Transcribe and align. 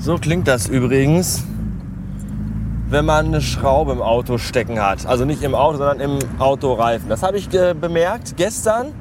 So 0.00 0.18
klingt 0.18 0.48
das 0.48 0.68
übrigens, 0.68 1.44
wenn 2.88 3.04
man 3.04 3.26
eine 3.26 3.40
Schraube 3.40 3.92
im 3.92 4.02
Auto 4.02 4.38
stecken 4.38 4.80
hat. 4.80 5.06
Also 5.06 5.24
nicht 5.24 5.42
im 5.42 5.54
Auto, 5.54 5.78
sondern 5.78 6.00
im 6.00 6.18
Autoreifen. 6.38 7.08
Das 7.08 7.22
habe 7.22 7.38
ich 7.38 7.52
äh, 7.54 7.74
bemerkt 7.74 8.36
gestern. 8.36 8.92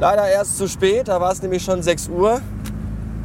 Leider 0.00 0.28
erst 0.28 0.56
zu 0.56 0.68
spät, 0.68 1.08
da 1.08 1.20
war 1.20 1.32
es 1.32 1.42
nämlich 1.42 1.62
schon 1.62 1.82
6 1.82 2.08
Uhr. 2.08 2.40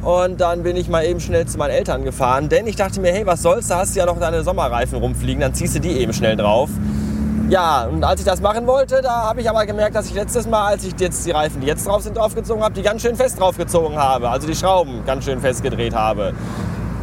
Und 0.02 0.40
dann 0.40 0.64
bin 0.64 0.76
ich 0.76 0.88
mal 0.88 1.04
eben 1.04 1.20
schnell 1.20 1.46
zu 1.46 1.56
meinen 1.56 1.70
Eltern 1.70 2.04
gefahren, 2.04 2.50
denn 2.50 2.66
ich 2.66 2.76
dachte 2.76 3.00
mir, 3.00 3.10
hey, 3.10 3.24
was 3.24 3.40
soll's, 3.40 3.68
da 3.68 3.78
hast 3.78 3.94
du 3.94 4.00
ja 4.00 4.06
noch 4.06 4.20
deine 4.20 4.42
Sommerreifen 4.42 4.98
rumfliegen, 4.98 5.40
dann 5.40 5.54
ziehst 5.54 5.76
du 5.76 5.80
die 5.80 5.92
eben 5.92 6.12
schnell 6.12 6.36
drauf. 6.36 6.68
Ja, 7.48 7.84
und 7.86 8.04
als 8.04 8.20
ich 8.20 8.26
das 8.26 8.42
machen 8.42 8.66
wollte, 8.66 9.00
da 9.00 9.22
habe 9.22 9.40
ich 9.40 9.48
aber 9.48 9.64
gemerkt, 9.64 9.96
dass 9.96 10.06
ich 10.06 10.14
letztes 10.14 10.46
Mal, 10.46 10.66
als 10.66 10.84
ich 10.84 10.92
jetzt 10.98 11.24
die 11.24 11.30
Reifen, 11.30 11.62
die 11.62 11.66
jetzt 11.66 11.86
drauf 11.86 12.02
sind, 12.02 12.18
draufgezogen 12.18 12.62
habe, 12.62 12.74
die 12.74 12.82
ganz 12.82 13.00
schön 13.00 13.16
fest 13.16 13.40
draufgezogen 13.40 13.96
habe. 13.96 14.28
Also 14.28 14.46
die 14.46 14.54
Schrauben 14.54 15.06
ganz 15.06 15.24
schön 15.24 15.40
fest 15.40 15.62
gedreht 15.62 15.94
habe 15.94 16.34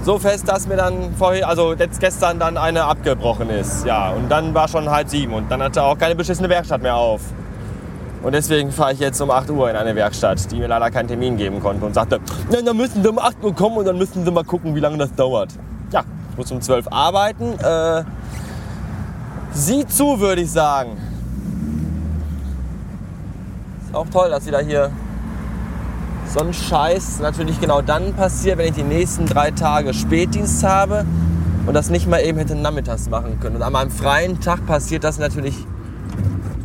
so 0.04 0.18
fest, 0.18 0.48
dass 0.48 0.68
mir 0.68 0.78
dann 0.78 1.14
vorher, 1.18 1.48
also 1.48 1.74
jetzt 1.74 2.00
gestern 2.00 2.40
dann 2.40 2.58
eine 2.58 2.84
abgebrochen 2.86 3.50
ist. 3.50 3.86
Ja, 3.86 4.10
und 4.10 4.30
dann 4.30 4.54
war 4.54 4.68
schon 4.68 4.90
halb 4.90 5.10
sieben 5.10 5.34
und 5.34 5.52
dann 5.52 5.62
hatte 5.62 5.84
auch 5.84 5.98
keine 5.98 6.16
beschissene 6.16 6.50
Werkstatt 6.50 6.82
mehr 6.82 6.96
auf. 6.96 7.22
Und 8.24 8.34
deswegen 8.34 8.72
fahre 8.72 8.94
ich 8.94 9.00
jetzt 9.00 9.20
um 9.20 9.32
8 9.32 9.50
Uhr 9.50 9.70
in 9.70 9.76
eine 9.76 9.96
Werkstatt, 9.96 10.52
die 10.52 10.58
mir 10.58 10.68
leider 10.68 10.92
keinen 10.92 11.08
Termin 11.08 11.38
geben 11.38 11.60
konnte 11.60 11.86
und 11.86 11.94
sagte, 11.94 12.20
nein, 12.52 12.66
dann 12.66 12.78
müssen 12.78 13.02
Sie 13.02 13.10
um 13.10 13.18
8 13.18 13.44
Uhr 13.44 13.56
kommen 13.56 13.78
und 13.78 13.86
dann 13.86 13.98
müssen 13.98 14.24
Sie 14.24 14.32
mal 14.32 14.44
gucken, 14.44 14.76
wie 14.76 14.80
lange 14.80 14.98
das 14.98 15.14
dauert. 15.16 15.50
Ja, 15.92 16.04
ich 16.32 16.38
muss 16.38 16.52
um 16.52 16.62
12 16.62 16.88
arbeiten. 16.92 17.54
Äh, 17.60 18.04
sieh 19.54 19.88
zu, 19.88 20.20
würde 20.20 20.42
ich 20.42 20.52
sagen. 20.52 20.98
Ist 23.86 23.96
auch 23.96 24.08
toll, 24.12 24.30
dass 24.30 24.46
Sie 24.46 24.52
da 24.52 24.60
hier 24.60 24.92
so 26.34 26.40
ein 26.40 26.54
Scheiß 26.54 27.20
natürlich 27.20 27.60
genau 27.60 27.82
dann 27.82 28.14
passiert, 28.14 28.58
wenn 28.58 28.68
ich 28.68 28.76
die 28.76 28.84
nächsten 28.84 29.26
drei 29.26 29.52
Tage 29.52 29.94
Spätdienst 29.94 30.64
habe 30.64 31.06
und 31.66 31.74
das 31.74 31.90
nicht 31.90 32.08
mal 32.08 32.20
eben 32.20 32.38
hätte 32.38 32.56
nachmittags 32.56 33.10
machen 33.10 33.40
können. 33.40 33.58
Und 33.58 33.62
an 33.62 33.74
meinem 33.74 33.92
freien 33.92 34.40
Tag 34.40 34.66
passiert 34.66 35.04
das 35.04 35.20
natürlich 35.20 35.56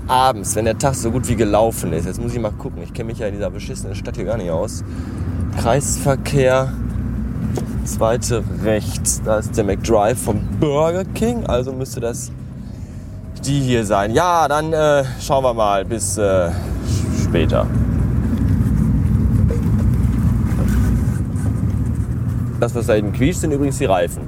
abends, 0.06 0.55
wenn 0.55 0.67
der 0.67 0.78
Tag 0.78 0.94
so 0.94 1.11
gut 1.11 1.28
wie 1.28 1.34
gelaufen 1.34 1.92
ist. 1.92 2.06
Jetzt 2.06 2.20
muss 2.20 2.33
ich 2.33 2.41
mal 2.41 2.53
gucken. 2.53 2.83
Ich 2.83 2.94
kenne 2.94 3.09
mich 3.09 3.19
ja 3.19 3.27
in 3.27 3.34
dieser 3.34 3.50
beschissenen 3.50 3.97
Stadt 3.97 4.14
hier 4.17 4.25
gar 4.25 4.37
nicht 4.37 4.50
aus. 4.50 4.84
Kreisverkehr, 5.61 6.72
zweite 7.84 8.44
rechts. 8.62 9.20
Da 9.25 9.39
ist 9.39 9.56
der 9.56 9.64
McDrive 9.64 10.19
vom 10.19 10.41
Burger 10.61 11.05
King. 11.05 11.44
Also 11.47 11.72
müsste 11.72 11.98
das 11.98 12.31
die 13.44 13.61
hier 13.61 13.84
sein. 13.84 14.12
Ja, 14.12 14.47
dann 14.47 14.72
äh, 14.72 15.05
schauen 15.20 15.42
wir 15.42 15.55
mal. 15.55 15.84
Bis 15.84 16.19
äh, 16.19 16.50
später. 17.25 17.67
Das, 22.58 22.74
was 22.74 22.86
da 22.86 22.94
hinten 22.94 23.12
quietscht, 23.12 23.40
sind 23.40 23.52
übrigens 23.52 23.78
die 23.78 23.84
Reifen. 23.84 24.22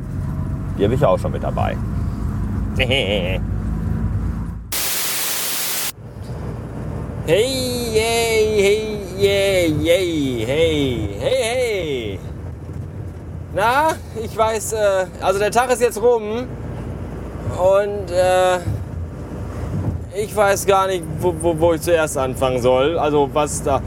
Die 0.78 0.84
habe 0.84 0.94
ich 0.94 1.04
auch 1.04 1.18
schon 1.18 1.32
mit 1.32 1.42
dabei. 1.42 1.76
hey, 2.78 3.40
hey, 7.26 7.80
hey, 7.96 8.98
hey, 9.18 9.74
hey, 9.80 10.44
hey, 10.46 10.46
hey, 10.46 11.18
hey. 11.20 12.18
Na, 13.54 13.88
ich 14.22 14.36
weiß, 14.36 14.74
äh, 14.74 15.06
also 15.20 15.38
der 15.38 15.50
Tag 15.50 15.72
ist 15.72 15.80
jetzt 15.80 16.00
rum 16.00 16.46
und 17.56 18.10
äh, 18.10 18.58
ich 20.22 20.36
weiß 20.36 20.66
gar 20.66 20.86
nicht, 20.86 21.02
wo, 21.20 21.34
wo, 21.40 21.58
wo 21.58 21.72
ich 21.72 21.80
zuerst 21.80 22.18
anfangen 22.18 22.60
soll. 22.60 22.98
Also 22.98 23.30
was 23.32 23.62
da 23.62 23.80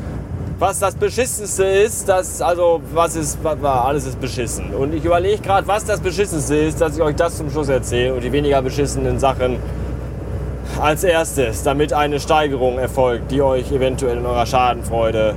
was 0.62 0.78
das 0.78 0.94
Beschissenste 0.94 1.66
ist, 1.66 2.08
das, 2.08 2.40
also, 2.40 2.82
was 2.94 3.16
ist, 3.16 3.40
was 3.42 3.64
alles 3.64 4.06
ist 4.06 4.22
beschissen. 4.22 4.76
Und 4.76 4.94
ich 4.94 5.04
überlege 5.04 5.42
gerade, 5.42 5.68
was 5.68 5.86
das 5.86 6.00
Beschissenste 6.00 6.56
ist, 6.56 6.80
dass 6.80 6.96
ich 6.96 7.02
euch 7.02 7.16
das 7.16 7.38
zum 7.38 7.50
Schluss 7.50 7.68
erzähle 7.68 8.14
und 8.14 8.24
die 8.24 8.32
weniger 8.32 8.62
beschissenen 8.62 9.20
Sachen 9.20 9.58
als 10.80 11.04
erstes, 11.04 11.64
damit 11.64 11.94
eine 11.94 12.20
Steigerung 12.20 12.78
erfolgt, 12.78 13.32
die 13.32 13.42
euch 13.42 13.72
eventuell 13.72 14.20
in 14.20 14.26
eurer 14.26 14.46
Schadenfreude 14.46 15.34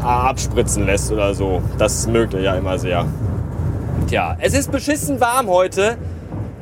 abspritzen 0.00 0.86
lässt 0.86 1.10
oder 1.10 1.34
so. 1.34 1.60
Das 1.76 1.94
ist 1.94 2.08
möglich 2.08 2.44
ja 2.44 2.54
immer 2.54 2.78
sehr. 2.78 3.06
Tja, 4.06 4.36
es 4.38 4.54
ist 4.54 4.70
beschissen 4.70 5.20
warm 5.20 5.48
heute 5.48 5.96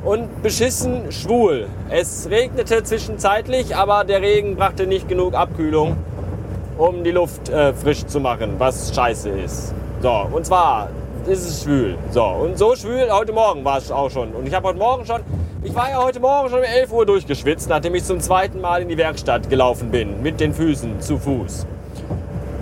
und 0.03 0.41
beschissen 0.41 1.11
schwul. 1.11 1.67
Es 1.91 2.27
regnete 2.31 2.83
zwischenzeitlich, 2.83 3.75
aber 3.75 4.05
der 4.05 4.23
Regen 4.23 4.55
brachte 4.55 4.87
nicht 4.87 5.07
genug 5.07 5.35
Abkühlung 5.35 5.97
um 6.77 7.03
die 7.03 7.11
Luft 7.11 7.49
äh, 7.49 7.73
frisch 7.73 8.05
zu 8.05 8.19
machen, 8.19 8.55
was 8.57 8.93
scheiße 8.93 9.29
ist. 9.29 9.73
So, 10.01 10.27
und 10.31 10.45
zwar 10.45 10.89
ist 11.27 11.47
es 11.47 11.63
schwül. 11.63 11.97
So, 12.11 12.23
und 12.23 12.57
so 12.57 12.75
schwül, 12.75 13.09
heute 13.11 13.31
Morgen 13.31 13.63
war 13.63 13.77
es 13.77 13.91
auch 13.91 14.09
schon. 14.09 14.31
Und 14.31 14.47
ich 14.47 14.53
habe 14.53 14.67
heute 14.67 14.79
Morgen 14.79 15.05
schon, 15.05 15.21
ich 15.63 15.73
war 15.73 15.89
ja 15.89 16.03
heute 16.03 16.19
Morgen 16.19 16.49
schon 16.49 16.59
um 16.59 16.65
11 16.65 16.91
Uhr 16.91 17.05
durchgeschwitzt, 17.05 17.69
nachdem 17.69 17.95
ich 17.95 18.03
zum 18.03 18.19
zweiten 18.19 18.59
Mal 18.59 18.81
in 18.81 18.89
die 18.89 18.97
Werkstatt 18.97 19.49
gelaufen 19.49 19.91
bin, 19.91 20.21
mit 20.21 20.39
den 20.39 20.53
Füßen 20.53 20.99
zu 20.99 21.17
Fuß. 21.17 21.65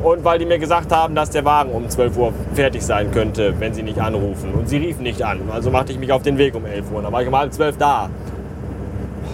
Und 0.03 0.23
weil 0.23 0.39
die 0.39 0.45
mir 0.45 0.57
gesagt 0.57 0.91
haben, 0.91 1.13
dass 1.13 1.29
der 1.29 1.45
Wagen 1.45 1.71
um 1.71 1.87
12 1.87 2.17
Uhr 2.17 2.33
fertig 2.53 2.83
sein 2.83 3.11
könnte, 3.11 3.53
wenn 3.59 3.73
sie 3.73 3.83
nicht 3.83 3.99
anrufen. 3.99 4.51
Und 4.53 4.67
sie 4.67 4.77
riefen 4.77 5.03
nicht 5.03 5.23
an. 5.23 5.41
Also 5.51 5.69
machte 5.69 5.91
ich 5.91 5.99
mich 5.99 6.11
auf 6.11 6.23
den 6.23 6.37
Weg 6.39 6.55
um 6.55 6.65
11 6.65 6.91
Uhr. 6.91 6.97
Und 6.97 7.03
dann 7.03 7.13
war 7.13 7.21
ich 7.21 7.27
um 7.27 7.37
halb 7.37 7.53
12 7.53 7.77
da. 7.77 8.09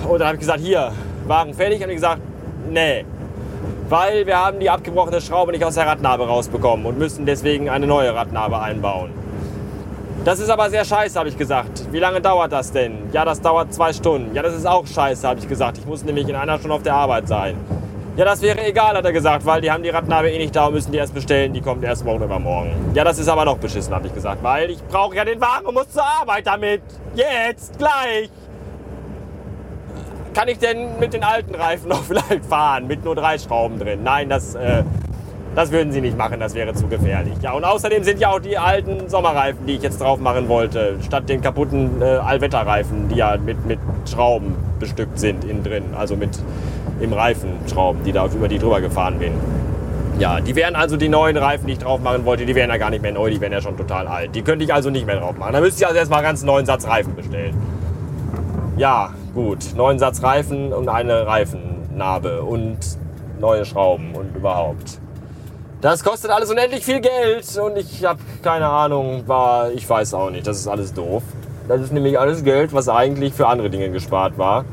Und 0.07 0.19
dann 0.19 0.27
habe 0.27 0.35
ich 0.35 0.41
gesagt, 0.41 0.59
hier, 0.59 0.91
Wagen 1.25 1.53
fertig. 1.53 1.81
Und 1.81 1.89
ich 1.89 1.95
gesagt, 1.95 2.21
nee, 2.69 3.05
weil 3.89 4.25
wir 4.25 4.37
haben 4.37 4.59
die 4.59 4.69
abgebrochene 4.69 5.21
Schraube 5.21 5.51
nicht 5.51 5.63
aus 5.63 5.75
der 5.75 5.87
Radnabe 5.87 6.27
rausbekommen 6.27 6.85
und 6.85 6.97
müssen 6.97 7.25
deswegen 7.25 7.69
eine 7.69 7.87
neue 7.87 8.13
Radnabe 8.13 8.59
einbauen. 8.59 9.11
Das 10.25 10.39
ist 10.39 10.49
aber 10.49 10.69
sehr 10.69 10.83
scheiße, 10.83 11.17
habe 11.17 11.29
ich 11.29 11.37
gesagt. 11.37 11.85
Wie 11.91 11.99
lange 11.99 12.19
dauert 12.19 12.51
das 12.51 12.71
denn? 12.73 12.97
Ja, 13.13 13.23
das 13.23 13.39
dauert 13.39 13.73
zwei 13.73 13.93
Stunden. 13.93 14.35
Ja, 14.35 14.41
das 14.41 14.55
ist 14.55 14.65
auch 14.65 14.85
scheiße, 14.85 15.25
habe 15.25 15.39
ich 15.39 15.47
gesagt. 15.47 15.77
Ich 15.77 15.85
muss 15.85 16.03
nämlich 16.03 16.27
in 16.27 16.35
einer 16.35 16.57
Stunde 16.57 16.75
auf 16.75 16.83
der 16.83 16.95
Arbeit 16.95 17.29
sein. 17.29 17.55
Ja, 18.17 18.25
das 18.25 18.41
wäre 18.41 18.65
egal, 18.65 18.97
hat 18.97 19.05
er 19.05 19.13
gesagt, 19.13 19.45
weil 19.45 19.61
die 19.61 19.71
haben 19.71 19.83
die 19.83 19.89
Radnabe 19.89 20.31
eh 20.31 20.37
nicht 20.39 20.55
da 20.55 20.65
und 20.65 20.73
müssen 20.73 20.91
die 20.91 20.97
erst 20.97 21.13
bestellen. 21.13 21.53
Die 21.53 21.61
kommt 21.61 21.83
erst 21.83 22.03
morgen 22.03 22.23
übermorgen. 22.23 22.71
Ja, 22.93 23.03
das 23.03 23.19
ist 23.19 23.29
aber 23.29 23.45
noch 23.45 23.57
beschissen, 23.57 23.93
habe 23.93 24.07
ich 24.07 24.13
gesagt, 24.13 24.43
weil 24.43 24.71
ich 24.71 24.83
brauche 24.87 25.15
ja 25.15 25.23
den 25.23 25.39
Wagen 25.39 25.67
und 25.67 25.75
muss 25.75 25.89
zur 25.91 26.03
Arbeit 26.03 26.45
damit. 26.47 26.81
Jetzt, 27.15 27.77
gleich 27.77 28.29
kann 30.37 30.49
ich 30.49 30.59
denn 30.59 30.99
mit 30.99 31.13
den 31.13 31.23
alten 31.23 31.55
Reifen 31.55 31.89
noch 31.89 32.03
vielleicht 32.07 32.45
fahren, 32.45 32.85
mit 32.85 33.03
nur 33.03 33.15
drei 33.15 33.39
Schrauben 33.39 33.79
drin? 33.79 34.01
Nein, 34.03 34.29
das, 34.29 34.53
äh, 34.53 34.83
das 35.55 35.71
würden 35.71 35.91
sie 35.91 35.99
nicht 35.99 36.15
machen, 36.15 36.39
das 36.39 36.53
wäre 36.53 36.75
zu 36.75 36.87
gefährlich. 36.87 37.33
Ja, 37.41 37.53
und 37.53 37.63
außerdem 37.63 38.03
sind 38.03 38.19
ja 38.19 38.29
auch 38.29 38.39
die 38.39 38.55
alten 38.55 39.09
Sommerreifen, 39.09 39.65
die 39.65 39.73
ich 39.73 39.81
jetzt 39.81 39.99
drauf 39.99 40.19
machen 40.19 40.47
wollte, 40.47 40.97
statt 41.03 41.27
den 41.27 41.41
kaputten 41.41 42.03
äh, 42.03 42.05
Allwetterreifen, 42.05 43.09
die 43.09 43.15
ja 43.15 43.35
mit, 43.43 43.65
mit 43.65 43.79
Schrauben 44.07 44.55
bestückt 44.79 45.17
sind 45.17 45.43
innen 45.43 45.63
drin, 45.63 45.85
also 45.97 46.15
mit 46.15 46.37
im 46.99 47.13
Reifenschrauben, 47.13 48.03
die 48.03 48.11
da 48.11 48.27
über 48.27 48.47
die 48.47 48.59
drüber 48.59 48.79
gefahren 48.79 49.17
bin. 49.17 49.33
Ja, 50.19 50.39
die 50.39 50.55
wären 50.55 50.75
also 50.75 50.97
die 50.97 51.09
neuen 51.09 51.37
Reifen, 51.37 51.65
die 51.65 51.73
ich 51.73 51.79
drauf 51.79 51.99
machen 51.99 52.25
wollte, 52.25 52.45
die 52.45 52.53
wären 52.53 52.69
ja 52.69 52.77
gar 52.77 52.91
nicht 52.91 53.01
mehr 53.01 53.11
neu, 53.11 53.31
die 53.31 53.41
wären 53.41 53.53
ja 53.53 53.61
schon 53.61 53.75
total 53.75 54.05
alt. 54.05 54.35
Die 54.35 54.43
könnte 54.43 54.65
ich 54.65 54.71
also 54.71 54.91
nicht 54.91 55.07
mehr 55.07 55.17
drauf 55.17 55.35
machen. 55.35 55.53
Da 55.53 55.61
müsste 55.61 55.81
ich 55.81 55.87
also 55.87 55.97
erstmal 55.97 56.21
ganz 56.21 56.43
neuen 56.43 56.67
Satz 56.67 56.87
Reifen 56.87 57.15
bestellen. 57.15 57.55
Ja, 58.77 59.13
gut. 59.37 59.75
Neuen 59.75 59.99
Satz 59.99 60.23
Reifen 60.23 60.73
und 60.73 60.89
eine 60.89 61.27
Reifennarbe 61.27 62.41
und 62.41 62.79
neue 63.39 63.65
Schrauben 63.65 64.15
und 64.15 64.35
überhaupt. 64.35 64.99
Das 65.79 66.03
kostet 66.03 66.31
alles 66.31 66.49
unendlich 66.49 66.83
viel 66.83 67.01
Geld 67.01 67.45
und 67.63 67.77
ich 67.77 68.03
habe 68.03 68.19
keine 68.41 68.65
Ahnung, 68.65 69.27
war, 69.27 69.71
ich 69.71 69.87
weiß 69.87 70.15
auch 70.15 70.31
nicht, 70.31 70.47
das 70.47 70.57
ist 70.57 70.67
alles 70.67 70.91
doof. 70.91 71.21
Das 71.67 71.81
ist 71.81 71.93
nämlich 71.93 72.17
alles 72.17 72.43
Geld, 72.43 72.73
was 72.73 72.89
eigentlich 72.89 73.31
für 73.31 73.47
andere 73.47 73.69
Dinge 73.69 73.91
gespart 73.91 74.39
war 74.39 74.65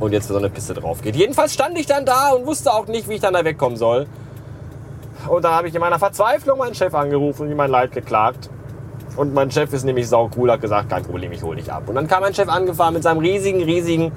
und 0.00 0.12
jetzt 0.12 0.26
für 0.26 0.32
so 0.32 0.40
eine 0.40 0.50
Piste 0.50 0.74
drauf 0.74 1.00
geht. 1.00 1.14
Jedenfalls 1.14 1.54
stand 1.54 1.78
ich 1.78 1.86
dann 1.86 2.04
da 2.04 2.30
und 2.30 2.46
wusste 2.46 2.72
auch 2.72 2.88
nicht, 2.88 3.08
wie 3.08 3.14
ich 3.14 3.20
dann 3.20 3.34
da 3.34 3.44
wegkommen 3.44 3.78
soll. 3.78 4.08
Und 5.28 5.44
dann 5.44 5.52
habe 5.52 5.68
ich 5.68 5.74
in 5.76 5.80
meiner 5.80 6.00
Verzweiflung 6.00 6.58
meinen 6.58 6.74
Chef 6.74 6.92
angerufen 6.92 7.42
und 7.42 7.52
ihm 7.52 7.56
mein 7.56 7.70
Leid 7.70 7.92
geklagt. 7.92 8.50
Und 9.16 9.34
mein 9.34 9.50
Chef 9.50 9.72
ist 9.72 9.84
nämlich 9.84 10.08
sau 10.08 10.30
cool, 10.36 10.50
hat 10.50 10.60
gesagt, 10.60 10.88
kein 10.88 11.02
Problem, 11.02 11.32
ich 11.32 11.42
hole 11.42 11.56
dich 11.56 11.70
ab. 11.70 11.88
Und 11.88 11.94
dann 11.94 12.06
kam 12.06 12.22
mein 12.22 12.34
Chef 12.34 12.48
angefahren 12.48 12.94
mit 12.94 13.02
seinem 13.02 13.18
riesigen, 13.18 13.62
riesigen, 13.62 14.12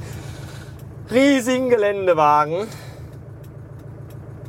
riesigen 1.12 1.70
Geländewagen 1.70 2.68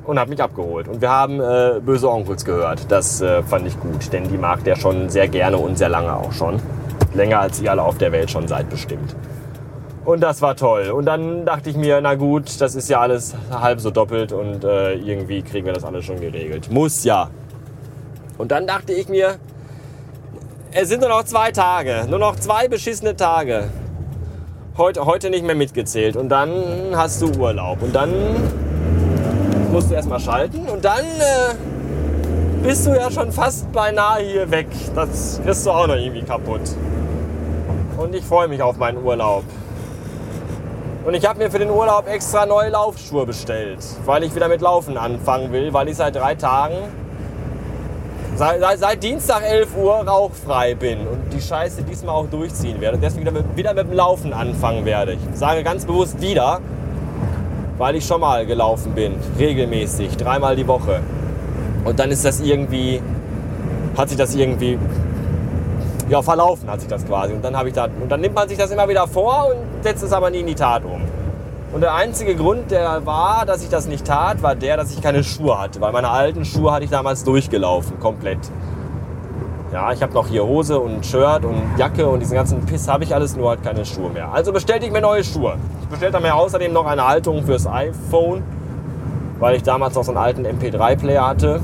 und 0.04 0.18
hat 0.18 0.28
mich 0.28 0.42
abgeholt. 0.42 0.88
Und 0.88 1.00
wir 1.00 1.10
haben 1.10 1.40
äh, 1.40 1.80
Böse 1.80 2.10
Onkels 2.10 2.44
gehört. 2.44 2.90
Das 2.90 3.20
äh, 3.20 3.42
fand 3.42 3.66
ich 3.66 3.78
gut, 3.80 4.12
denn 4.12 4.28
die 4.28 4.36
mag 4.36 4.62
der 4.64 4.76
schon 4.76 5.08
sehr 5.08 5.28
gerne 5.28 5.56
und 5.56 5.78
sehr 5.78 5.88
lange 5.88 6.14
auch 6.14 6.32
schon. 6.32 6.60
Länger 7.14 7.40
als 7.40 7.60
ihr 7.60 7.70
alle 7.70 7.82
auf 7.82 7.98
der 7.98 8.12
Welt 8.12 8.30
schon 8.30 8.46
seid 8.48 8.68
bestimmt. 8.68 9.16
Und 10.04 10.20
das 10.20 10.42
war 10.42 10.54
toll. 10.54 10.90
Und 10.90 11.06
dann 11.06 11.46
dachte 11.46 11.70
ich 11.70 11.76
mir, 11.76 12.00
na 12.02 12.14
gut, 12.14 12.60
das 12.60 12.74
ist 12.74 12.90
ja 12.90 13.00
alles 13.00 13.34
halb 13.50 13.80
so 13.80 13.90
doppelt 13.90 14.32
und 14.32 14.62
äh, 14.62 14.94
irgendwie 14.94 15.42
kriegen 15.42 15.64
wir 15.64 15.72
das 15.72 15.84
alles 15.84 16.04
schon 16.04 16.20
geregelt. 16.20 16.70
Muss 16.70 17.04
ja. 17.04 17.30
Und 18.36 18.50
dann 18.50 18.66
dachte 18.66 18.92
ich 18.92 19.08
mir, 19.08 19.36
es 20.76 20.88
sind 20.88 21.00
nur 21.00 21.08
noch 21.08 21.22
zwei 21.22 21.52
Tage, 21.52 22.04
nur 22.08 22.18
noch 22.18 22.34
zwei 22.34 22.66
beschissene 22.66 23.14
Tage. 23.14 23.68
Heute, 24.76 25.06
heute 25.06 25.30
nicht 25.30 25.44
mehr 25.44 25.54
mitgezählt. 25.54 26.16
Und 26.16 26.28
dann 26.30 26.50
hast 26.96 27.22
du 27.22 27.30
Urlaub. 27.38 27.80
Und 27.80 27.94
dann 27.94 28.10
musst 29.70 29.90
du 29.90 29.94
erstmal 29.94 30.18
schalten. 30.18 30.66
Und 30.68 30.84
dann 30.84 31.04
äh, 31.04 31.54
bist 32.64 32.88
du 32.88 32.90
ja 32.90 33.08
schon 33.08 33.30
fast 33.30 33.70
beinahe 33.70 34.22
hier 34.22 34.50
weg. 34.50 34.66
Das 34.96 35.40
kriegst 35.44 35.64
du 35.64 35.70
auch 35.70 35.86
noch 35.86 35.94
irgendwie 35.94 36.22
kaputt. 36.22 36.62
Und 37.96 38.12
ich 38.12 38.24
freue 38.24 38.48
mich 38.48 38.60
auf 38.60 38.76
meinen 38.76 38.98
Urlaub. 39.04 39.44
Und 41.06 41.14
ich 41.14 41.24
habe 41.24 41.38
mir 41.38 41.52
für 41.52 41.60
den 41.60 41.70
Urlaub 41.70 42.08
extra 42.08 42.46
neue 42.46 42.70
Laufschuhe 42.70 43.26
bestellt, 43.26 43.78
weil 44.06 44.24
ich 44.24 44.34
wieder 44.34 44.48
mit 44.48 44.60
Laufen 44.60 44.96
anfangen 44.96 45.52
will, 45.52 45.72
weil 45.72 45.88
ich 45.88 45.96
seit 45.96 46.16
drei 46.16 46.34
Tagen, 46.34 46.76
seit, 48.36 48.78
seit, 48.78 49.02
Dienstag 49.02 49.42
11 49.42 49.76
Uhr 49.76 49.94
rauchfrei 49.94 50.74
bin 50.74 51.06
und 51.06 51.32
die 51.32 51.40
Scheiße 51.40 51.82
diesmal 51.82 52.14
auch 52.14 52.26
durchziehen 52.28 52.80
werde. 52.80 52.98
Deswegen 52.98 53.22
wieder 53.22 53.32
mit, 53.32 53.56
wieder 53.56 53.74
mit 53.74 53.88
dem 53.88 53.94
Laufen 53.94 54.32
anfangen 54.32 54.84
werde. 54.84 55.14
Ich 55.14 55.38
sage 55.38 55.62
ganz 55.62 55.84
bewusst 55.84 56.20
wieder, 56.20 56.60
weil 57.78 57.96
ich 57.96 58.06
schon 58.06 58.20
mal 58.20 58.46
gelaufen 58.46 58.92
bin, 58.92 59.14
regelmäßig, 59.38 60.16
dreimal 60.16 60.56
die 60.56 60.66
Woche. 60.66 61.00
Und 61.84 61.98
dann 61.98 62.10
ist 62.10 62.24
das 62.24 62.40
irgendwie, 62.40 63.02
hat 63.96 64.08
sich 64.08 64.18
das 64.18 64.34
irgendwie 64.34 64.78
ja, 66.08 66.22
verlaufen 66.22 66.70
hat 66.70 66.80
sich 66.80 66.88
das 66.88 67.06
quasi. 67.06 67.32
Und 67.32 67.44
dann, 67.44 67.66
ich 67.66 67.72
da, 67.72 67.84
und 67.84 68.10
dann 68.10 68.20
nimmt 68.20 68.34
man 68.34 68.48
sich 68.48 68.58
das 68.58 68.70
immer 68.70 68.88
wieder 68.88 69.06
vor 69.06 69.48
und 69.50 69.82
setzt 69.82 70.02
es 70.02 70.12
aber 70.12 70.30
nie 70.30 70.40
in 70.40 70.46
die 70.46 70.54
Tat 70.54 70.84
um. 70.84 71.02
Und 71.74 71.80
der 71.80 71.92
einzige 71.92 72.36
Grund, 72.36 72.70
der 72.70 73.04
war, 73.04 73.44
dass 73.46 73.64
ich 73.64 73.68
das 73.68 73.88
nicht 73.88 74.06
tat, 74.06 74.44
war 74.44 74.54
der, 74.54 74.76
dass 74.76 74.92
ich 74.92 75.02
keine 75.02 75.24
Schuhe 75.24 75.58
hatte. 75.58 75.80
Weil 75.80 75.90
meine 75.90 76.08
alten 76.08 76.44
Schuhe 76.44 76.70
hatte 76.70 76.84
ich 76.84 76.90
damals 76.90 77.24
durchgelaufen, 77.24 77.98
komplett. 77.98 78.38
Ja, 79.72 79.90
ich 79.90 80.00
habe 80.00 80.14
noch 80.14 80.28
hier 80.28 80.44
Hose 80.44 80.78
und 80.78 81.04
Shirt 81.04 81.44
und 81.44 81.60
Jacke 81.76 82.06
und 82.06 82.20
diesen 82.20 82.36
ganzen 82.36 82.64
Piss 82.64 82.86
habe 82.86 83.02
ich 83.02 83.12
alles, 83.12 83.34
nur 83.34 83.48
halt 83.48 83.64
keine 83.64 83.84
Schuhe 83.84 84.08
mehr. 84.10 84.32
Also 84.32 84.52
bestellte 84.52 84.86
ich 84.86 84.92
mir 84.92 85.00
neue 85.00 85.24
Schuhe. 85.24 85.56
Ich 85.82 85.88
bestellte 85.88 86.20
mir 86.20 86.36
außerdem 86.36 86.72
noch 86.72 86.86
eine 86.86 87.08
Haltung 87.08 87.42
fürs 87.42 87.66
iPhone, 87.66 88.44
weil 89.40 89.56
ich 89.56 89.64
damals 89.64 89.96
noch 89.96 90.04
so 90.04 90.12
einen 90.12 90.18
alten 90.18 90.46
MP3-Player 90.46 91.26
hatte 91.26 91.60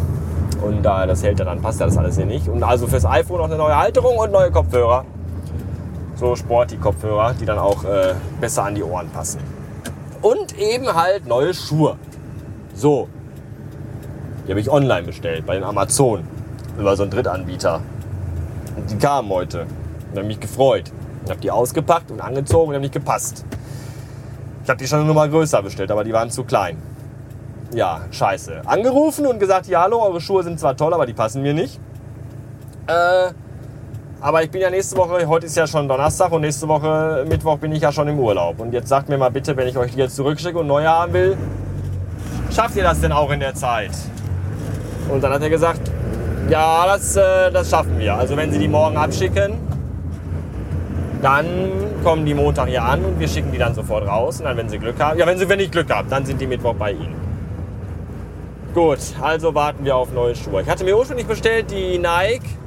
und 0.60 0.82
da 0.82 1.06
das 1.06 1.22
hält 1.22 1.38
ja 1.38 1.44
dann, 1.44 1.62
passt 1.62 1.78
ja 1.78 1.86
das 1.86 1.96
alles 1.96 2.16
hier 2.16 2.26
nicht. 2.26 2.48
Und 2.48 2.64
also 2.64 2.88
fürs 2.88 3.06
iPhone 3.06 3.38
noch 3.38 3.46
eine 3.46 3.56
neue 3.56 3.78
Halterung 3.78 4.18
und 4.18 4.32
neue 4.32 4.50
Kopfhörer. 4.50 5.04
So 6.16 6.34
Sporty-Kopfhörer, 6.34 7.34
die 7.40 7.44
dann 7.44 7.60
auch 7.60 7.84
äh, 7.84 8.14
besser 8.40 8.64
an 8.64 8.74
die 8.74 8.82
Ohren 8.82 9.08
passen. 9.10 9.59
Und 10.22 10.58
eben 10.58 10.94
halt 10.94 11.26
neue 11.26 11.54
Schuhe. 11.54 11.96
So. 12.74 13.08
Die 14.46 14.52
habe 14.52 14.60
ich 14.60 14.70
online 14.70 15.06
bestellt, 15.06 15.46
bei 15.46 15.54
den 15.54 15.64
Amazon. 15.64 16.26
Über 16.78 16.96
so 16.96 17.02
einen 17.02 17.10
Drittanbieter. 17.10 17.80
Und 18.76 18.90
die 18.90 18.96
kamen 18.96 19.28
heute. 19.30 19.66
Und 20.10 20.18
haben 20.18 20.26
mich 20.26 20.40
gefreut. 20.40 20.92
Ich 21.24 21.30
habe 21.30 21.40
die 21.40 21.50
ausgepackt 21.50 22.10
und 22.10 22.20
angezogen 22.20 22.68
und 22.68 22.74
haben 22.74 22.82
nicht 22.82 22.94
gepasst. 22.94 23.44
Ich 24.64 24.68
habe 24.68 24.78
die 24.78 24.86
schon 24.86 25.06
Nummer 25.06 25.28
größer 25.28 25.62
bestellt, 25.62 25.90
aber 25.90 26.04
die 26.04 26.12
waren 26.12 26.30
zu 26.30 26.44
klein 26.44 26.78
ja, 27.74 28.00
scheiße. 28.10 28.62
Angerufen 28.66 29.26
und 29.26 29.38
gesagt, 29.38 29.66
ja, 29.66 29.82
hallo, 29.82 30.02
eure 30.02 30.20
Schuhe 30.20 30.42
sind 30.42 30.58
zwar 30.58 30.76
toll, 30.76 30.92
aber 30.92 31.06
die 31.06 31.12
passen 31.12 31.42
mir 31.42 31.54
nicht. 31.54 31.80
Äh, 32.86 33.32
aber 34.20 34.42
ich 34.42 34.50
bin 34.50 34.60
ja 34.60 34.70
nächste 34.70 34.96
Woche, 34.96 35.26
heute 35.26 35.46
ist 35.46 35.56
ja 35.56 35.66
schon 35.66 35.88
Donnerstag 35.88 36.30
und 36.32 36.42
nächste 36.42 36.68
Woche 36.68 37.24
Mittwoch 37.28 37.58
bin 37.58 37.72
ich 37.72 37.80
ja 37.80 37.90
schon 37.90 38.06
im 38.08 38.18
Urlaub. 38.18 38.60
Und 38.60 38.72
jetzt 38.72 38.88
sagt 38.88 39.08
mir 39.08 39.16
mal 39.16 39.30
bitte, 39.30 39.56
wenn 39.56 39.66
ich 39.66 39.78
euch 39.78 39.92
die 39.92 39.98
jetzt 39.98 40.16
zurückschicke 40.16 40.58
und 40.58 40.66
neue 40.66 40.88
haben 40.88 41.12
will, 41.12 41.38
schafft 42.54 42.76
ihr 42.76 42.82
das 42.82 43.00
denn 43.00 43.12
auch 43.12 43.30
in 43.30 43.40
der 43.40 43.54
Zeit? 43.54 43.92
Und 45.08 45.24
dann 45.24 45.32
hat 45.32 45.42
er 45.42 45.48
gesagt, 45.48 45.80
ja, 46.50 46.86
das, 46.86 47.16
äh, 47.16 47.50
das 47.50 47.70
schaffen 47.70 47.98
wir. 47.98 48.14
Also 48.14 48.36
wenn 48.36 48.52
Sie 48.52 48.58
die 48.58 48.68
morgen 48.68 48.96
abschicken, 48.96 49.54
dann 51.22 51.46
kommen 52.04 52.26
die 52.26 52.34
Montag 52.34 52.68
hier 52.68 52.82
an 52.82 53.04
und 53.04 53.18
wir 53.18 53.28
schicken 53.28 53.52
die 53.52 53.58
dann 53.58 53.74
sofort 53.74 54.06
raus. 54.06 54.40
Und 54.40 54.46
dann, 54.46 54.56
wenn 54.56 54.68
Sie 54.68 54.78
Glück 54.78 55.00
haben, 55.00 55.18
ja, 55.18 55.26
wenn 55.26 55.38
Sie, 55.38 55.48
wenn 55.48 55.70
Glück 55.70 55.90
habe, 55.90 56.08
dann 56.08 56.26
sind 56.26 56.40
die 56.40 56.46
Mittwoch 56.46 56.74
bei 56.74 56.92
Ihnen. 56.92 57.14
Gut, 58.74 58.98
also 59.20 59.54
warten 59.54 59.84
wir 59.84 59.96
auf 59.96 60.12
neue 60.12 60.34
Schuhe. 60.34 60.62
Ich 60.62 60.68
hatte 60.68 60.84
mir 60.84 60.96
ursprünglich 60.96 61.26
bestellt 61.26 61.70
die 61.70 61.98
Nike 61.98 62.59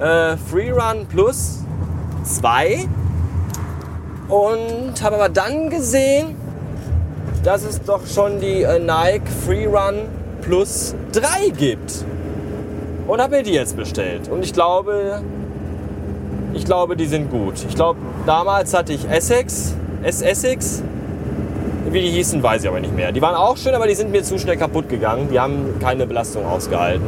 äh, 0.00 0.36
Freerun 0.36 1.06
Plus 1.08 1.64
2 2.24 2.88
und 4.28 5.02
habe 5.02 5.16
aber 5.16 5.28
dann 5.28 5.70
gesehen, 5.70 6.36
dass 7.42 7.64
es 7.64 7.82
doch 7.82 8.06
schon 8.06 8.40
die 8.40 8.62
äh, 8.62 8.78
Nike 8.78 9.28
Freerun 9.44 10.08
Plus 10.40 10.94
3 11.12 11.50
gibt. 11.50 12.04
Und 13.06 13.20
habe 13.20 13.36
mir 13.36 13.42
die 13.42 13.52
jetzt 13.52 13.76
bestellt. 13.76 14.28
Und 14.28 14.44
ich 14.44 14.52
glaube, 14.52 15.22
ich 16.54 16.64
glaube, 16.64 16.96
die 16.96 17.06
sind 17.06 17.30
gut. 17.30 17.54
Ich 17.68 17.74
glaube, 17.74 17.98
damals 18.26 18.74
hatte 18.74 18.92
ich 18.92 19.08
Essex, 19.08 19.74
S-Essex 20.02 20.82
wie 21.92 22.00
die 22.00 22.10
hießen, 22.10 22.42
weiß 22.42 22.62
ich 22.62 22.68
aber 22.68 22.80
nicht 22.80 22.94
mehr. 22.94 23.12
Die 23.12 23.20
waren 23.20 23.34
auch 23.34 23.56
schön, 23.56 23.74
aber 23.74 23.86
die 23.86 23.94
sind 23.94 24.10
mir 24.10 24.22
zu 24.22 24.38
schnell 24.38 24.56
kaputt 24.56 24.88
gegangen. 24.88 25.28
Die 25.30 25.38
haben 25.38 25.78
keine 25.80 26.06
Belastung 26.06 26.46
ausgehalten. 26.46 27.06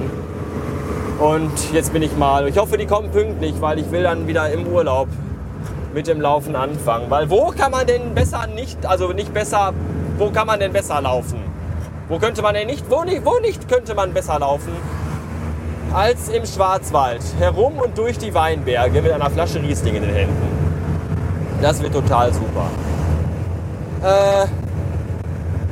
Und 1.19 1.72
jetzt 1.72 1.93
bin 1.93 2.02
ich 2.02 2.16
mal, 2.16 2.49
ich 2.49 2.58
hoffe, 2.58 2.76
die 2.76 2.87
kommen 2.87 3.11
pünktlich, 3.11 3.55
weil 3.61 3.78
ich 3.78 3.90
will 3.93 4.02
dann 4.02 4.26
wieder 4.26 4.50
im 4.50 4.66
Urlaub 4.66 5.08
mit 5.94 6.08
dem 6.08 6.20
Laufen 6.20 6.56
anfangen. 6.56 7.06
Weil 7.08 7.31
wo 7.31 7.52
kann 7.56 7.70
man 7.70 7.87
denn 7.87 8.14
besser 8.14 8.46
nicht, 8.49 8.84
also 8.84 9.12
nicht 9.12 9.32
besser, 9.32 9.72
wo 10.19 10.31
kann 10.31 10.46
man 10.46 10.58
denn 10.58 10.72
besser 10.72 11.00
laufen? 11.00 11.38
Wo 12.08 12.19
könnte 12.19 12.43
man 12.43 12.55
denn 12.55 12.66
nicht, 12.66 12.84
wo 12.90 13.05
nicht, 13.05 13.25
wo 13.25 13.38
nicht 13.38 13.69
könnte 13.69 13.94
man 13.94 14.12
besser 14.12 14.38
laufen? 14.40 14.72
Als 15.93 16.28
im 16.28 16.44
Schwarzwald, 16.44 17.22
herum 17.38 17.78
und 17.78 17.96
durch 17.96 18.19
die 18.19 18.34
Weinberge 18.34 19.00
mit 19.00 19.12
einer 19.12 19.31
Flasche 19.31 19.62
Riesling 19.62 19.94
in 19.94 20.02
den 20.02 20.14
Händen. 20.14 20.49
Das 21.62 21.81
wird 21.81 21.94
total 21.94 22.32
super. 22.32 22.67
Äh, 24.02 24.63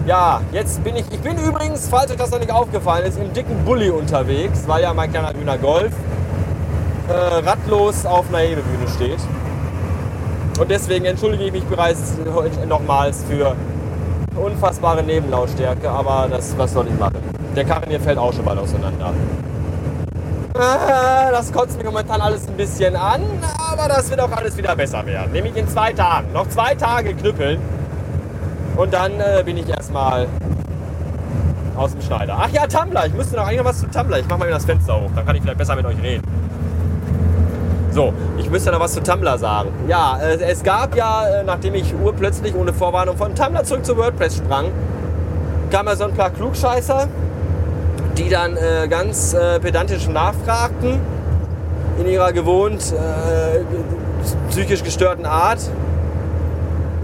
ja, 0.06 0.40
jetzt 0.52 0.82
bin 0.82 0.96
ich, 0.96 1.04
ich 1.12 1.20
bin 1.20 1.38
übrigens, 1.38 1.88
falls 1.88 2.10
euch 2.10 2.16
das 2.16 2.30
noch 2.30 2.40
nicht 2.40 2.50
aufgefallen 2.50 3.06
ist, 3.06 3.18
im 3.18 3.32
dicken 3.32 3.64
Bulli 3.64 3.90
unterwegs, 3.90 4.64
weil 4.66 4.82
ja 4.82 4.92
mein 4.92 5.10
kleiner 5.10 5.32
grüner 5.32 5.58
Golf 5.58 5.92
äh, 7.08 7.12
radlos 7.12 8.04
auf 8.04 8.28
einer 8.28 8.38
Hebebühne 8.38 8.88
steht. 8.94 9.20
Und 10.58 10.70
deswegen 10.70 11.04
entschuldige 11.04 11.44
ich 11.44 11.52
mich 11.52 11.64
bereits 11.64 12.14
nochmals 12.68 13.24
für 13.28 13.56
unfassbare 14.36 15.02
Nebenlautstärke, 15.02 15.88
aber 15.88 16.28
das, 16.30 16.56
was 16.58 16.72
soll 16.72 16.88
ich 16.88 16.98
machen? 16.98 17.18
Der 17.54 17.64
Karren 17.64 17.88
hier 17.88 18.00
fällt 18.00 18.18
auch 18.18 18.32
schon 18.32 18.44
bald 18.44 18.58
auseinander. 18.58 19.12
Äh, 20.54 21.30
das 21.30 21.52
kotzt 21.52 21.76
mich 21.76 21.86
momentan 21.86 22.20
alles 22.20 22.46
ein 22.48 22.56
bisschen 22.56 22.96
an, 22.96 23.22
aber 23.70 23.88
das 23.88 24.10
wird 24.10 24.20
auch 24.20 24.32
alles 24.32 24.56
wieder 24.56 24.74
besser 24.74 25.04
werden. 25.06 25.32
Nämlich 25.32 25.56
in 25.56 25.68
zwei 25.68 25.92
Tagen. 25.92 26.32
Noch 26.32 26.48
zwei 26.48 26.74
Tage 26.74 27.14
knüppeln 27.14 27.58
und 28.76 28.92
dann 28.92 29.12
äh, 29.20 29.42
bin 29.44 29.56
ich 29.56 29.68
erstmal 29.68 30.26
aus 31.76 31.92
dem 31.92 32.02
Schneider. 32.02 32.36
Ach 32.38 32.50
ja, 32.50 32.66
Tumblr. 32.66 33.06
Ich 33.06 33.14
müsste 33.14 33.36
noch 33.36 33.46
eigentlich 33.46 33.58
noch 33.58 33.66
was 33.66 33.80
zu 33.80 33.86
Tumblr. 33.86 34.18
Ich 34.18 34.28
mache 34.28 34.38
mal 34.38 34.46
wieder 34.46 34.56
das 34.56 34.64
Fenster 34.64 34.94
hoch. 34.94 35.10
Dann 35.14 35.26
kann 35.26 35.36
ich 35.36 35.42
vielleicht 35.42 35.58
besser 35.58 35.76
mit 35.76 35.86
euch 35.86 36.00
reden. 36.02 36.22
So, 37.90 38.12
ich 38.38 38.48
müsste 38.48 38.72
noch 38.72 38.80
was 38.80 38.94
zu 38.94 39.02
Tumblr 39.02 39.36
sagen. 39.38 39.70
Ja, 39.86 40.18
äh, 40.18 40.38
es 40.42 40.62
gab 40.62 40.96
ja, 40.96 41.26
äh, 41.28 41.44
nachdem 41.44 41.74
ich 41.74 41.94
urplötzlich 41.94 42.54
ohne 42.54 42.72
Vorwarnung 42.72 43.16
von 43.16 43.34
Tumblr 43.34 43.64
zurück 43.64 43.84
zu 43.84 43.96
WordPress 43.96 44.36
sprang, 44.36 44.66
kam 45.70 45.86
ja 45.86 45.96
so 45.96 46.04
ein 46.04 46.14
paar 46.14 46.30
Klugscheißer, 46.30 47.08
die 48.16 48.28
dann 48.28 48.56
äh, 48.56 48.88
ganz 48.88 49.34
äh, 49.34 49.60
pedantisch 49.60 50.08
nachfragten 50.08 51.00
in 51.98 52.06
ihrer 52.06 52.32
gewohnt 52.32 52.92
äh, 52.92 53.60
psychisch 54.48 54.82
gestörten 54.82 55.26
Art. 55.26 55.60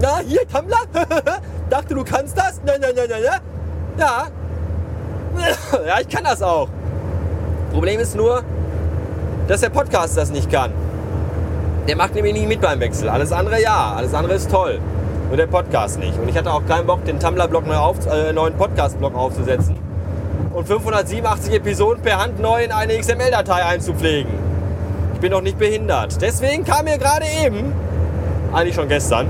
Na, 0.01 0.19
hier, 0.25 0.47
Tumblr? 0.47 0.77
Dachte, 1.69 1.93
du 1.95 2.03
kannst 2.03 2.37
das? 2.37 2.61
Nein, 2.65 2.79
nein, 2.81 2.91
nein, 2.95 3.07
nein, 3.09 3.21
nein. 3.23 3.39
Ja. 3.97 4.27
Ja, 5.87 5.99
ich 6.01 6.09
kann 6.09 6.23
das 6.23 6.41
auch. 6.41 6.67
Problem 7.71 7.99
ist 7.99 8.15
nur, 8.15 8.43
dass 9.47 9.61
der 9.61 9.69
Podcast 9.69 10.17
das 10.17 10.31
nicht 10.31 10.51
kann. 10.51 10.71
Der 11.87 11.95
macht 11.95 12.15
nämlich 12.15 12.33
nicht 12.33 12.47
mit 12.47 12.61
beim 12.61 12.79
Wechsel. 12.79 13.09
Alles 13.09 13.31
andere 13.31 13.61
ja, 13.61 13.93
alles 13.95 14.13
andere 14.13 14.33
ist 14.33 14.49
toll. 14.51 14.79
Nur 15.27 15.37
der 15.37 15.47
Podcast 15.47 15.99
nicht. 15.99 16.17
Und 16.19 16.27
ich 16.27 16.37
hatte 16.37 16.51
auch 16.51 16.65
keinen 16.65 16.87
Bock, 16.87 17.05
den 17.05 17.19
Tumblr-Blog 17.19 17.67
neu 17.67 17.75
auf, 17.75 17.97
äh, 18.07 18.33
neuen 18.33 18.55
Podcast-Blog 18.55 19.15
aufzusetzen 19.15 19.75
und 20.53 20.67
587 20.67 21.53
Episoden 21.53 22.01
per 22.01 22.21
Hand 22.21 22.39
neu 22.39 22.63
in 22.63 22.71
eine 22.71 22.97
XML-Datei 22.97 23.63
einzupflegen. 23.63 24.31
Ich 25.13 25.19
bin 25.19 25.31
doch 25.31 25.41
nicht 25.41 25.57
behindert. 25.57 26.21
Deswegen 26.21 26.63
kam 26.65 26.85
mir 26.85 26.97
gerade 26.97 27.25
eben, 27.45 27.71
eigentlich 28.53 28.75
schon 28.75 28.87
gestern, 28.87 29.27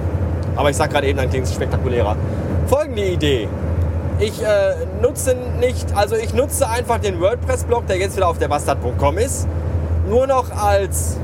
aber 0.55 0.69
ich 0.69 0.77
sag 0.77 0.89
gerade 0.89 1.07
eben, 1.07 1.17
dann 1.17 1.29
klingt 1.29 1.45
es 1.45 1.53
spektakulärer. 1.53 2.15
Folgende 2.69 3.03
Idee. 3.03 3.47
Ich 4.19 4.43
äh, 4.43 4.75
nutze 5.01 5.35
nicht, 5.59 5.87
also 5.95 6.15
ich 6.15 6.35
nutze 6.35 6.69
einfach 6.69 6.99
den 6.99 7.19
WordPress-Blog, 7.19 7.87
der 7.87 7.97
jetzt 7.97 8.15
wieder 8.15 8.27
auf 8.27 8.37
der 8.37 8.47
Bastard.com 8.47 9.17
ist, 9.17 9.47
nur 10.07 10.27
noch 10.27 10.51
als 10.51 11.17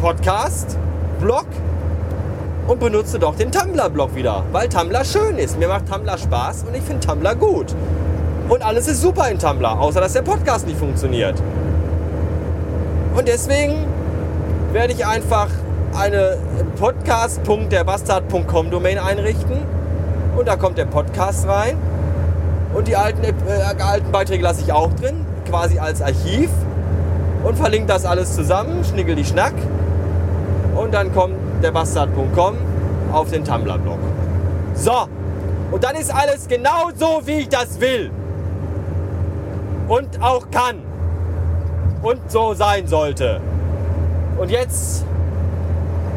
Podcast-Blog 0.00 1.46
und 2.68 2.78
benutze 2.78 3.18
doch 3.18 3.34
den 3.34 3.50
Tumblr-Blog 3.50 4.14
wieder, 4.14 4.44
weil 4.52 4.68
Tumblr 4.68 5.04
schön 5.04 5.36
ist. 5.36 5.58
Mir 5.58 5.66
macht 5.66 5.90
Tumblr 5.90 6.16
Spaß 6.16 6.62
und 6.68 6.76
ich 6.76 6.82
finde 6.82 7.04
Tumblr 7.04 7.34
gut. 7.34 7.74
Und 8.48 8.64
alles 8.64 8.86
ist 8.86 9.02
super 9.02 9.28
in 9.28 9.40
Tumblr, 9.40 9.80
außer 9.80 10.00
dass 10.00 10.12
der 10.12 10.22
Podcast 10.22 10.64
nicht 10.68 10.78
funktioniert. 10.78 11.42
Und 13.16 13.26
deswegen 13.26 13.84
werde 14.72 14.92
ich 14.92 15.04
einfach 15.04 15.48
eine 15.92 16.38
podcast.derbastard.com 16.78 18.70
Domain 18.70 18.98
einrichten 18.98 19.74
und 20.36 20.48
da 20.48 20.56
kommt 20.56 20.78
der 20.78 20.86
Podcast 20.86 21.46
rein 21.46 21.76
und 22.74 22.88
die 22.88 22.96
alten, 22.96 23.22
äh, 23.22 23.82
alten 23.82 24.10
Beiträge 24.10 24.42
lasse 24.42 24.62
ich 24.62 24.72
auch 24.72 24.92
drin, 24.94 25.24
quasi 25.48 25.78
als 25.78 26.02
Archiv 26.02 26.50
und 27.44 27.56
verlinke 27.56 27.86
das 27.86 28.04
alles 28.04 28.34
zusammen, 28.34 28.84
schnickel 28.84 29.14
die 29.14 29.24
Schnack 29.24 29.54
und 30.76 30.92
dann 30.92 31.14
kommt 31.14 31.34
der 31.62 31.70
Bastard.com 31.70 32.56
auf 33.12 33.30
den 33.30 33.44
Tumblr-Blog. 33.44 33.98
So, 34.74 35.06
und 35.70 35.82
dann 35.82 35.96
ist 35.96 36.14
alles 36.14 36.46
genau 36.48 36.90
so, 36.94 37.22
wie 37.24 37.40
ich 37.40 37.48
das 37.48 37.80
will. 37.80 38.10
Und 39.88 40.22
auch 40.22 40.50
kann. 40.50 40.80
Und 42.02 42.30
so 42.30 42.54
sein 42.54 42.86
sollte. 42.86 43.40
Und 44.38 44.50
jetzt 44.50 45.04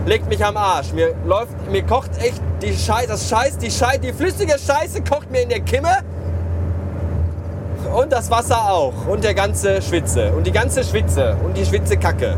legt 0.08 0.30
mich 0.30 0.44
am 0.44 0.58
Arsch. 0.58 0.94
Mir 0.94 1.14
läuft, 1.26 1.70
mir 1.70 1.84
kocht 1.84 2.12
echt 2.20 2.42
die 2.62 2.74
Scheiße, 2.74 3.08
das 3.08 3.30
Scheiß, 3.30 3.58
die 3.58 3.70
Scheiße, 3.70 4.00
die 4.00 4.14
flüssige 4.14 4.56
Scheiße 4.58 5.04
kocht 5.04 5.30
mir 5.30 5.42
in 5.42 5.50
der 5.50 5.60
Kimme. 5.60 5.98
Und 7.94 8.12
das 8.12 8.32
Wasser 8.32 8.72
auch. 8.72 8.94
Und 9.08 9.24
der 9.24 9.34
ganze 9.34 9.82
Schwitze. 9.82 10.32
Und 10.32 10.48
die 10.48 10.52
ganze 10.52 10.84
Schwitze. 10.84 11.38
Und 11.46 11.56
die 11.56 11.66
Schwitze 11.66 11.98
Kacke. 11.98 12.38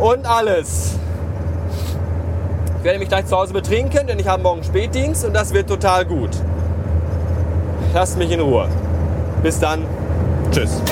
Und 0.00 0.26
alles. 0.26 0.96
Ich 2.78 2.84
werde 2.84 2.98
mich 2.98 3.08
gleich 3.08 3.26
zu 3.26 3.36
Hause 3.36 3.52
betrinken, 3.52 4.06
denn 4.06 4.18
ich 4.18 4.26
habe 4.26 4.42
morgen 4.42 4.62
Spätdienst 4.62 5.24
und 5.24 5.32
das 5.34 5.54
wird 5.54 5.68
total 5.68 6.04
gut. 6.04 6.30
Lasst 7.94 8.18
mich 8.18 8.30
in 8.30 8.40
Ruhe. 8.40 8.68
Bis 9.42 9.58
dann. 9.58 9.84
Tschüss. 10.50 10.82